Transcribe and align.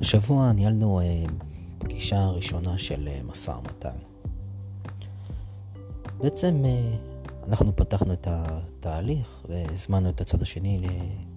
השבוע 0.00 0.52
ניהלנו 0.52 1.00
אה, 1.00 1.24
פגישה 1.78 2.26
ראשונה 2.26 2.78
של 2.78 3.08
אה, 3.08 3.20
משא 3.24 3.50
ומתן. 3.50 3.98
בעצם 6.18 6.62
אה, 6.64 6.96
אנחנו 7.48 7.76
פתחנו 7.76 8.12
את 8.12 8.26
התהליך 8.30 9.44
והזמנו 9.48 10.08
את 10.08 10.20
הצד 10.20 10.42
השני 10.42 10.86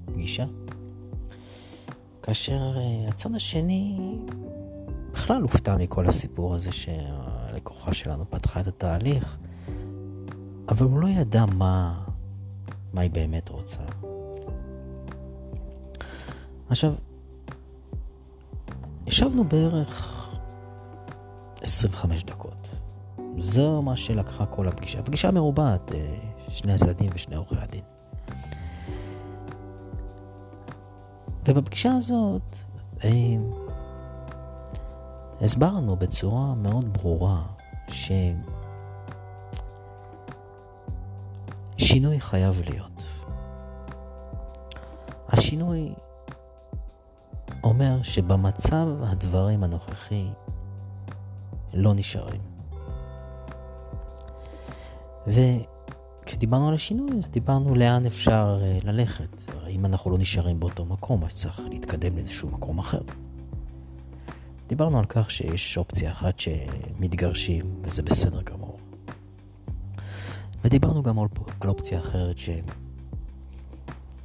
לפגישה. 0.08 0.46
כאשר 2.24 2.78
הצד 3.08 3.36
השני 3.36 3.98
בכלל 5.14 5.42
הופתע 5.42 5.78
מכל 5.78 6.06
הסיפור 6.06 6.56
הזה 6.56 6.72
שהלקוחה 6.72 7.94
שלנו 7.94 8.26
פתחה 8.30 8.60
את 8.60 8.68
התהליך, 8.68 9.40
אבל 10.70 10.86
הוא 10.86 11.00
לא 11.00 11.08
ידע 11.08 11.46
מה, 11.46 12.04
מה 12.94 13.02
היא 13.02 13.12
באמת 13.12 13.50
רוצה. 13.50 13.80
עכשיו, 16.70 16.94
ישבנו 19.10 19.44
בערך 19.44 20.30
25 21.62 22.24
דקות. 22.24 22.68
זו 23.38 23.82
מה 23.82 23.96
שלקחה 23.96 24.46
כל 24.46 24.68
הפגישה. 24.68 25.04
פגישה 25.04 25.32
מרובעת, 25.32 25.92
אה, 25.92 26.16
שני 26.50 26.74
הצדדים 26.74 27.10
ושני 27.16 27.36
עורכי 27.36 27.56
הדין. 27.58 27.84
ובפגישה 31.48 31.92
הזאת 31.98 32.56
אה, 33.04 33.10
הסברנו 35.42 35.96
בצורה 35.96 36.56
מאוד 36.56 36.94
ברורה 36.94 37.42
ששינוי 41.78 42.20
חייב 42.20 42.62
להיות. 42.66 43.04
השינוי 45.28 45.94
אומר 47.64 48.02
שבמצב 48.04 48.88
הדברים 49.04 49.64
הנוכחי 49.64 50.28
לא 51.74 51.94
נשארים. 51.94 52.42
וכשדיברנו 55.28 56.68
על 56.68 56.74
השינוי, 56.74 57.10
אז 57.24 57.30
דיברנו 57.30 57.76
לאן 57.76 58.06
אפשר 58.06 58.60
אה, 58.62 58.80
ללכת. 58.84 59.52
אם 59.70 59.86
אנחנו 59.86 60.12
לא 60.12 60.18
נשארים 60.18 60.60
באותו 60.60 60.86
מקום, 60.86 61.24
אז 61.24 61.36
צריך 61.36 61.60
להתקדם 61.70 62.16
לאיזשהו 62.16 62.50
מקום 62.50 62.80
אחר. 62.80 63.02
דיברנו 64.68 65.00
על 65.00 65.06
כך 65.06 65.32
שיש 65.32 65.78
אופציה 65.78 66.12
אחת 66.12 66.40
שמתגרשים, 66.40 67.66
וזה 67.82 68.04
בסדר 68.04 68.42
גמור. 68.42 68.78
ודיברנו 70.64 71.04
גם 71.04 71.20
על 71.20 71.70
אופציה 71.70 72.00
אחרת 72.00 72.38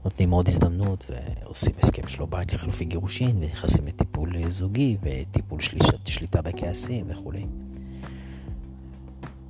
שנותנים 0.05 0.31
עוד 0.31 0.49
הזדמנות 0.49 1.11
ועושים 1.11 1.73
הסכם 1.83 2.09
שלו 2.09 2.27
בית 2.27 2.53
לחלופי 2.53 2.85
גירושין 2.85 3.37
ונכנסים 3.41 3.87
לטיפול 3.87 4.51
זוגי 4.51 4.97
וטיפול 5.03 5.61
שלישת, 5.61 6.07
שליטה 6.07 6.43
בכעסים 6.43 7.07
וכולי. 7.09 7.47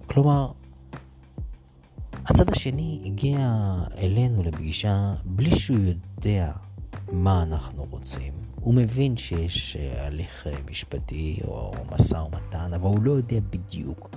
כלומר, 0.06 0.52
הצד 2.26 2.48
השני 2.48 3.00
הגיע 3.04 3.38
אלינו 3.98 4.42
לפגישה 4.42 5.14
בלי 5.24 5.56
שהוא 5.56 5.78
יודע 5.78 6.52
מה 7.12 7.42
אנחנו 7.42 7.86
רוצים. 7.90 8.32
הוא 8.54 8.74
מבין 8.74 9.16
שיש 9.16 9.76
אה, 9.76 10.06
הליך 10.06 10.46
אה, 10.46 10.56
משפטי 10.70 11.38
או 11.44 11.72
משא 11.92 12.14
ומתן, 12.14 12.74
אבל 12.74 12.84
הוא 12.84 13.02
לא 13.02 13.10
יודע 13.10 13.40
בדיוק 13.50 14.10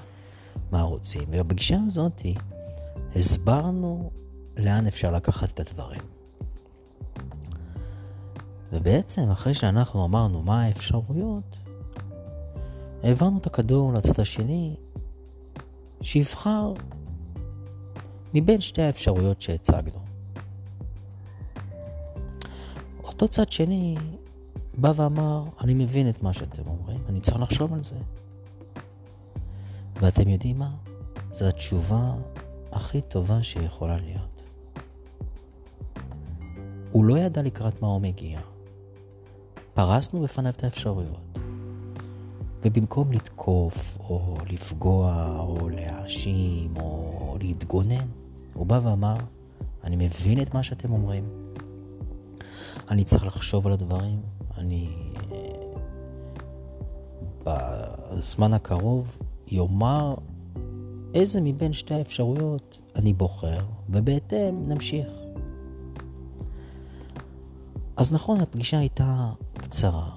מה 0.72 0.82
רוצים. 0.82 1.24
ובפגישה 1.32 1.78
הזאת 1.88 2.22
הסברנו 3.16 4.12
לאן 4.58 4.88
אפשר 4.88 5.12
לקחת 5.12 5.50
את 5.54 5.60
הדברים. 5.60 6.17
ובעצם 8.72 9.30
אחרי 9.30 9.54
שאנחנו 9.54 10.06
אמרנו 10.06 10.42
מה 10.42 10.64
האפשרויות, 10.64 11.58
העברנו 13.04 13.38
את 13.38 13.46
הכדור 13.46 13.94
לצד 13.94 14.20
השני, 14.20 14.76
שיבחר 16.02 16.74
מבין 18.34 18.62
שתי 18.62 18.82
האפשרויות 18.82 19.42
שהצגנו. 19.42 20.00
אותו 23.04 23.28
צד 23.28 23.52
שני 23.52 23.96
בא 24.78 24.92
ואמר, 24.96 25.44
אני 25.62 25.74
מבין 25.74 26.10
את 26.10 26.24
מה 26.24 26.34
שאתם 26.34 26.68
אומרים, 26.68 27.00
אני 27.10 27.22
צריך 27.22 27.40
לחשוב 27.40 27.74
על 27.74 27.84
זה. 27.84 27.96
ואתם 29.96 30.30
יודעים 30.30 30.60
מה? 30.60 30.72
זו 31.34 31.46
התשובה 31.46 32.14
הכי 32.72 33.02
טובה 33.02 33.44
שיכולה 33.44 33.98
להיות. 33.98 34.42
הוא 36.92 37.06
לא 37.06 37.18
ידע 37.18 37.42
לקראת 37.42 37.82
מה 37.82 37.88
הוא 37.88 38.02
מגיע. 38.02 38.40
פרסנו 39.78 40.22
בפניו 40.22 40.54
את 40.58 40.64
האפשרויות. 40.64 41.38
ובמקום 42.66 43.12
לתקוף, 43.12 43.98
או 44.00 44.38
לפגוע, 44.50 45.36
או 45.40 45.70
להאשים, 45.70 46.74
או 46.80 47.38
להתגונן, 47.42 48.08
הוא 48.54 48.66
בא 48.66 48.80
ואמר, 48.84 49.16
אני 49.84 49.96
מבין 49.96 50.42
את 50.42 50.54
מה 50.54 50.64
שאתם 50.64 50.92
אומרים, 50.92 51.30
אני 52.90 53.04
צריך 53.04 53.26
לחשוב 53.26 53.68
על 53.68 53.74
הדברים, 53.74 54.22
אני 54.58 54.90
בזמן 57.44 58.54
הקרוב 58.54 59.18
יאמר 59.48 60.16
איזה 61.14 61.42
מבין 61.42 61.74
שתי 61.74 61.94
האפשרויות 61.94 62.78
אני 62.96 63.14
בוחר, 63.14 63.60
ובהתאם 63.90 64.70
נמשיך. 64.70 65.08
אז 67.98 68.14
נכון, 68.14 68.40
הפגישה 68.40 68.80
הייתה 68.80 69.30
קצרה, 69.70 70.10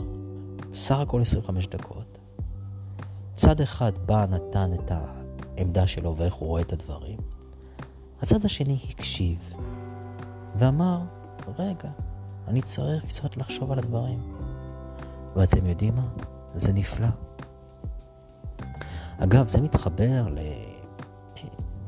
סך 0.74 0.96
הכל 0.98 1.20
25 1.20 1.66
דקות. 1.66 2.18
צד 3.34 3.60
אחד 3.60 3.92
בא, 4.06 4.26
נתן 4.26 4.70
את 4.74 4.90
העמדה 4.90 5.86
שלו 5.86 6.16
ואיך 6.16 6.34
הוא 6.34 6.48
רואה 6.48 6.62
את 6.62 6.72
הדברים. 6.72 7.18
הצד 8.22 8.44
השני 8.44 8.78
הקשיב 8.90 9.54
ואמר, 10.56 11.00
רגע, 11.58 11.90
אני 12.48 12.62
צריך 12.62 13.04
קצת 13.04 13.36
לחשוב 13.36 13.72
על 13.72 13.78
הדברים. 13.78 14.32
ואתם 15.36 15.66
יודעים 15.66 15.94
מה? 15.94 16.08
זה 16.54 16.72
נפלא. 16.72 17.08
אגב, 19.18 19.48
זה 19.48 19.60
מתחבר 19.60 20.26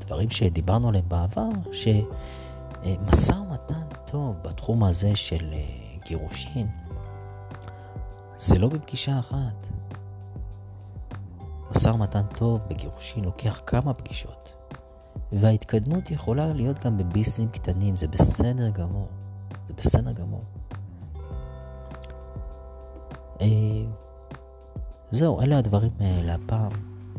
לדברים 0.01 0.31
שדיברנו 0.31 0.89
עליהם 0.89 1.09
בעבר, 1.09 1.49
שמשא 1.73 3.33
ומתן 3.33 3.87
טוב 4.07 4.37
בתחום 4.43 4.85
הזה 4.85 5.17
של 5.17 5.55
גירושין, 6.05 6.67
זה 8.37 8.59
לא 8.59 8.69
בפגישה 8.69 9.19
אחת. 9.19 9.67
משא 11.71 11.89
ומתן 11.89 12.23
טוב 12.37 12.61
בגירושין 12.71 13.25
לוקח 13.25 13.61
כמה 13.67 13.95
פגישות, 13.95 14.53
וההתקדמות 15.33 16.11
יכולה 16.11 16.53
להיות 16.53 16.85
גם 16.85 16.99
בביסים 16.99 17.49
קטנים, 17.49 17.97
זה 17.97 18.09
בסדר 18.09 18.71
גמור. 18.71 19.09
זה 19.67 19.75
בסדר 19.75 20.13
גמור. 20.13 20.45
אה, 23.41 23.47
זהו, 25.11 25.41
אלה 25.41 25.59
הדברים 25.59 25.91
להפעם. 26.01 26.73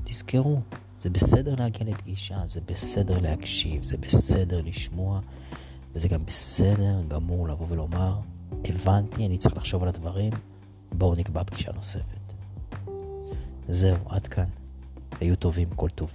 תזכרו, 0.04 0.60
זה 0.98 1.10
בסדר 1.10 1.56
להגיע 1.56 1.88
לפגישה, 1.88 2.38
זה 2.46 2.62
בסדר 2.66 3.20
להקשיב, 3.20 3.84
זה 3.84 3.98
בסדר 3.98 4.62
לשמוע, 4.62 5.20
וזה 5.94 6.08
גם 6.08 6.26
בסדר 6.26 7.02
גמור 7.08 7.48
לבוא 7.48 7.66
ולומר, 7.70 8.20
הבנתי, 8.66 9.26
אני 9.26 9.38
צריך 9.38 9.58
לחשוב 9.58 9.84
על 9.84 9.90
הדברים, 9.90 10.34
בואו 10.98 11.16
נקבע 11.16 11.44
פגישה 11.44 11.72
נוספת. 11.72 12.34
זהו, 13.70 13.98
עד 14.10 14.28
כאן. 14.28 14.46
היו 15.20 15.36
טובים, 15.36 15.70
כל 15.76 15.90
טוב. 15.90 16.14